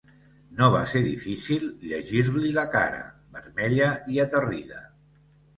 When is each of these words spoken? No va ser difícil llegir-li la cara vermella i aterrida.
No 0.61 0.67
va 0.75 0.79
ser 0.93 1.01
difícil 1.07 1.67
llegir-li 1.91 2.49
la 2.57 2.65
cara 2.77 3.05
vermella 3.37 3.91
i 4.17 4.21
aterrida. 4.29 4.83